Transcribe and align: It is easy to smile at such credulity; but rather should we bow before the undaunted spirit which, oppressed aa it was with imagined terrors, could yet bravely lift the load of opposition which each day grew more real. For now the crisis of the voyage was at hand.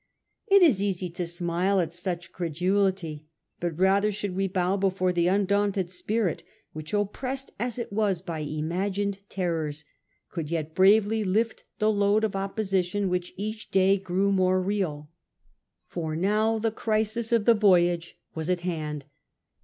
It 0.47 0.63
is 0.63 0.81
easy 0.81 1.11
to 1.11 1.27
smile 1.27 1.79
at 1.79 1.93
such 1.93 2.31
credulity; 2.31 3.27
but 3.59 3.77
rather 3.77 4.11
should 4.11 4.35
we 4.35 4.47
bow 4.47 4.75
before 4.75 5.13
the 5.13 5.27
undaunted 5.27 5.91
spirit 5.91 6.41
which, 6.73 6.91
oppressed 6.91 7.51
aa 7.59 7.71
it 7.77 7.93
was 7.93 8.23
with 8.27 8.47
imagined 8.47 9.19
terrors, 9.29 9.85
could 10.31 10.49
yet 10.49 10.73
bravely 10.73 11.23
lift 11.23 11.65
the 11.77 11.91
load 11.91 12.23
of 12.23 12.35
opposition 12.35 13.09
which 13.09 13.35
each 13.37 13.69
day 13.69 13.99
grew 13.99 14.31
more 14.31 14.59
real. 14.59 15.11
For 15.85 16.15
now 16.15 16.57
the 16.57 16.71
crisis 16.71 17.31
of 17.31 17.45
the 17.45 17.53
voyage 17.53 18.17
was 18.33 18.49
at 18.49 18.61
hand. 18.61 19.05